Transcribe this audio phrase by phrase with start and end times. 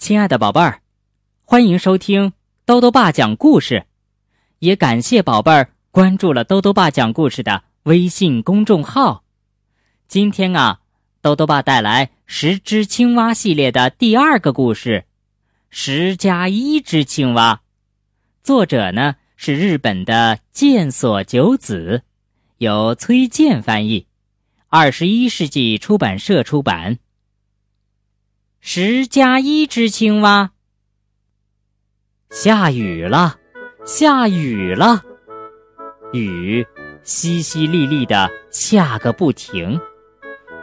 [0.00, 0.80] 亲爱的宝贝儿，
[1.44, 2.32] 欢迎收听
[2.64, 3.84] 兜兜爸讲故事，
[4.60, 9.24] 也感谢宝贝儿关注了兜兜爸讲故事的微信公众号。
[10.08, 10.80] 今天啊，
[11.20, 15.04] 兜兜爸带来《十只青蛙》系列的第二个故事，
[15.68, 17.56] 《十加一只青蛙》，
[18.42, 22.04] 作者呢是日本的剑所九子，
[22.56, 24.06] 由崔健翻译，
[24.70, 26.98] 二十一世纪出版社出版。
[28.62, 30.50] 十加一只青蛙。
[32.30, 33.36] 下雨了，
[33.86, 35.02] 下雨了，
[36.12, 36.64] 雨
[37.02, 39.80] 淅淅沥沥的下个不停，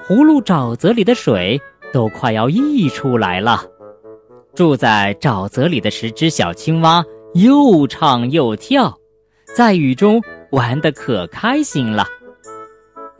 [0.07, 1.59] 葫芦沼泽里的水
[1.91, 3.65] 都快要溢出来了。
[4.53, 7.03] 住在沼泽里的十只小青蛙
[7.33, 8.95] 又唱又跳，
[9.55, 12.07] 在雨中玩得可开心了。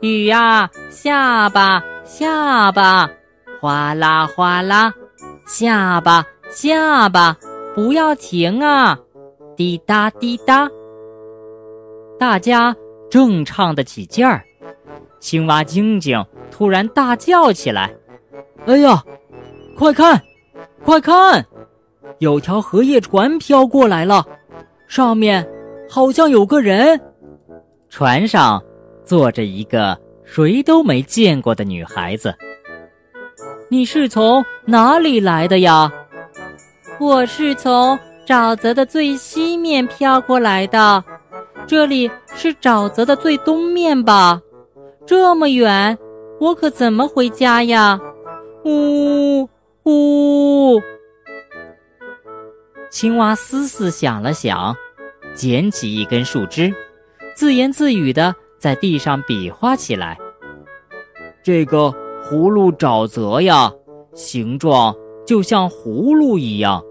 [0.00, 3.10] 雨呀，下吧，下吧。
[3.60, 4.92] 哗啦哗啦，
[5.46, 7.36] 下吧下吧，
[7.74, 8.98] 不要停啊！
[9.56, 10.70] 滴答滴答，
[12.18, 12.74] 大家
[13.10, 14.44] 正唱得起劲儿，
[15.18, 17.92] 青蛙晶晶突然大叫起来
[18.66, 19.02] ：“哎呀，
[19.76, 20.22] 快看，
[20.84, 21.44] 快看，
[22.18, 24.24] 有条荷叶船飘过来了，
[24.86, 25.44] 上面
[25.90, 27.00] 好像有个人，
[27.88, 28.62] 船上
[29.04, 32.32] 坐着一个谁都没见过的女孩子。”
[33.70, 35.92] 你是从哪里来的呀？
[36.98, 41.04] 我是从沼泽的最西面飘过来的，
[41.66, 44.40] 这里是沼泽的最东面吧？
[45.04, 45.98] 这么远，
[46.40, 48.00] 我可怎么回家呀？
[48.64, 49.46] 呜
[49.84, 50.80] 呜！
[52.90, 54.74] 青蛙思思想了想，
[55.34, 56.72] 捡起一根树枝，
[57.36, 60.16] 自言自语的在地上比划起来。
[61.42, 61.94] 这个。
[62.30, 63.72] 葫芦沼泽呀，
[64.12, 64.94] 形状
[65.26, 66.84] 就像葫芦一样。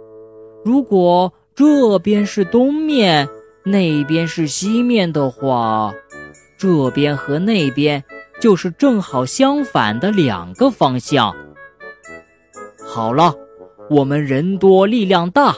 [0.66, 3.30] 如果这边是东面，
[3.64, 5.94] 那边是西面的话，
[6.58, 8.03] 这边和那边
[8.42, 11.36] 就是正好相反的两个方向。
[12.84, 13.36] 好了，
[13.92, 15.56] 我们人多力量大，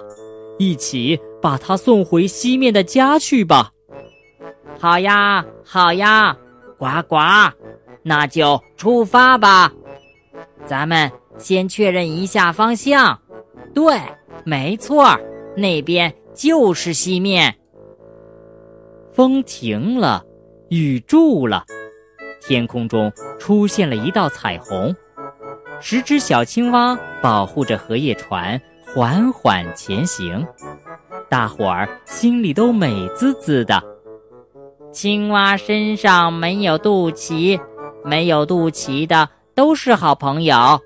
[0.57, 3.72] 一起把它送回西面的家去吧。
[4.78, 6.38] 好呀，好呀，
[6.78, 7.16] 呱呱。
[8.03, 9.71] 那就出发吧，
[10.65, 13.19] 咱们先确认一下方向。
[13.73, 13.99] 对，
[14.43, 15.17] 没错，
[15.55, 17.55] 那边就是西面。
[19.11, 20.23] 风停了，
[20.69, 21.65] 雨住了，
[22.41, 24.95] 天空中出现了一道彩虹。
[25.81, 30.45] 十只小青蛙保护着荷叶船缓缓前行，
[31.29, 33.81] 大伙儿心里都美滋滋的。
[34.91, 37.59] 青蛙身上没有肚脐。
[38.09, 40.81] 没有肚脐的都是好朋友，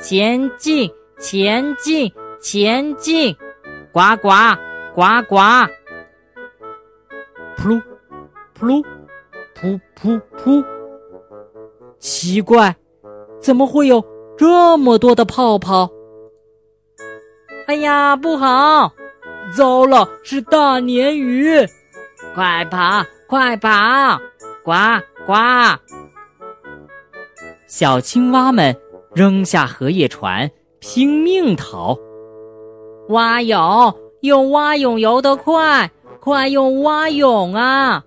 [0.00, 0.90] 前进，
[1.20, 2.10] 前进，
[2.40, 3.36] 前进，
[3.92, 4.30] 呱呱，
[4.94, 5.36] 呱呱，
[7.58, 7.82] 噗噜，
[8.54, 8.82] 扑噜，
[9.54, 10.64] 噗噗噗。
[11.98, 12.74] 奇怪，
[13.38, 14.02] 怎么会有
[14.38, 15.90] 这么多的泡泡？
[17.66, 18.90] 哎呀，不好！
[19.54, 21.68] 糟了，是大鲶鱼！
[22.34, 24.18] 快跑，快跑，
[24.64, 24.72] 呱
[25.26, 25.34] 呱！
[27.72, 28.76] 小青蛙们
[29.14, 31.98] 扔下荷叶船，拼命逃。
[33.08, 33.58] 蛙泳
[34.20, 35.90] 用蛙泳游得快，
[36.20, 38.04] 快用蛙泳啊！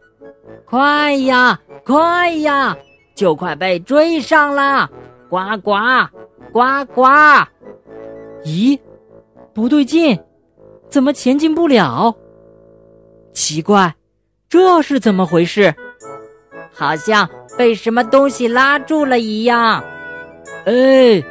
[0.68, 2.78] 快呀，快呀，
[3.16, 4.88] 就快被追上了！
[5.32, 5.74] 呱呱，
[6.52, 7.04] 呱呱！
[8.44, 8.80] 咦，
[9.52, 10.16] 不对劲，
[10.90, 12.16] 怎么前进不了？
[13.34, 13.96] 奇怪，
[14.48, 15.74] 这是怎么回事？
[16.72, 17.28] 好像……
[17.58, 19.84] 被什么东西拉住了一样，
[20.66, 21.24] 哎，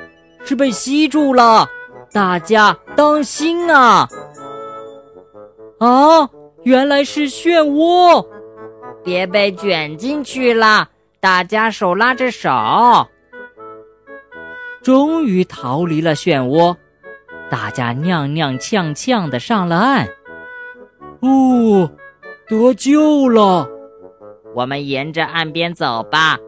[0.44, 1.68] 是被吸住了！
[2.12, 4.08] 大家当心啊！
[5.78, 6.28] 啊，
[6.62, 8.24] 原来是漩涡，
[9.02, 10.88] 别被卷进去了！
[11.21, 12.50] 大家手拉着手，
[14.82, 16.77] 终于逃离了漩涡，
[17.50, 20.06] 大家踉踉跄跄的上了岸。
[21.20, 21.91] 哦，
[22.47, 23.68] 得救了！
[24.54, 26.39] 我们沿着岸边走吧。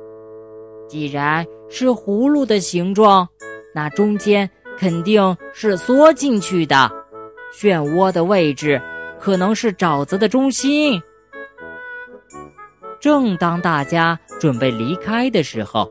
[0.88, 3.28] 既然是葫芦的形状，
[3.74, 4.48] 那中间
[4.78, 6.90] 肯定是缩进去的。
[7.52, 8.80] 漩涡的位置
[9.18, 11.00] 可能是沼泽的中心。
[13.00, 15.90] 正当大家准备离开的时候，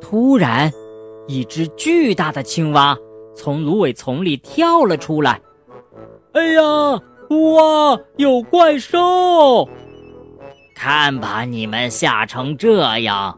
[0.00, 0.70] 突然，
[1.26, 2.96] 一只巨大的青蛙
[3.34, 5.40] 从芦苇丛里跳了出来。
[6.32, 6.62] 哎呀，
[7.30, 9.68] 哇，有怪兽！
[10.78, 13.36] 看把你们吓成这样！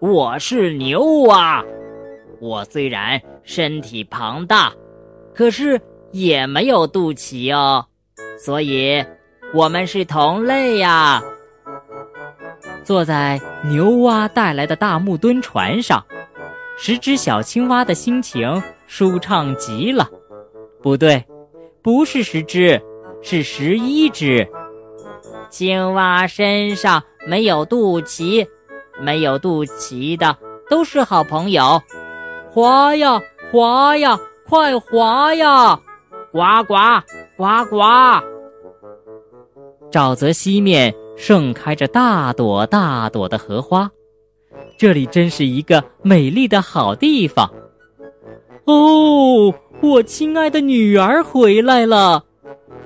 [0.00, 1.62] 我是牛啊！
[2.40, 4.72] 我虽然身体庞大，
[5.34, 5.78] 可是
[6.12, 7.84] 也没有肚脐哦，
[8.42, 9.04] 所以
[9.52, 11.22] 我们是同类呀。
[12.82, 13.38] 坐在
[13.68, 16.02] 牛蛙带来的大木墩船上，
[16.78, 20.08] 十只小青蛙的心情舒畅极了。
[20.82, 21.22] 不对，
[21.82, 22.80] 不是十只，
[23.20, 24.48] 是十一只。
[25.52, 28.48] 青蛙身上没有肚脐，
[28.98, 30.34] 没有肚脐的
[30.70, 31.82] 都是好朋友。
[32.50, 33.20] 滑呀
[33.50, 34.18] 滑呀，
[34.48, 35.78] 快滑呀！
[36.32, 36.74] 呱呱
[37.36, 37.76] 呱呱。
[39.90, 43.90] 沼泽西面盛开着大朵大朵的荷花，
[44.78, 47.52] 这里真是一个美丽的好地方。
[48.64, 49.52] 哦，
[49.82, 52.24] 我亲爱的女儿回来了，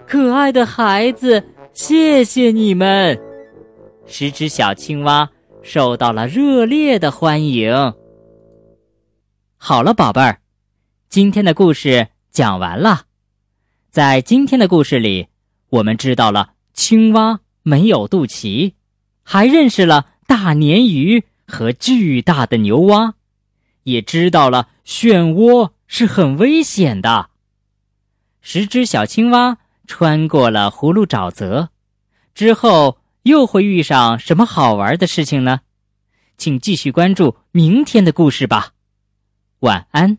[0.05, 1.45] 可爱的孩子。
[1.76, 3.20] 谢谢你们，
[4.06, 5.28] 十只小青蛙
[5.62, 7.93] 受到了热烈的欢迎。
[9.58, 10.38] 好了，宝贝儿，
[11.11, 13.02] 今天的故事讲完了。
[13.90, 15.26] 在今天的故事里，
[15.69, 18.73] 我们知道了青蛙没有肚脐，
[19.23, 23.17] 还认识了大鲶鱼和巨大的牛蛙，
[23.82, 27.28] 也知道了漩涡是很危险的。
[28.40, 29.58] 十只小青蛙。
[29.87, 31.71] 穿过了葫芦沼泽，
[32.35, 35.61] 之后又会遇上什么好玩的事情呢？
[36.37, 38.73] 请继续关注明天的故事吧。
[39.61, 40.19] 晚安。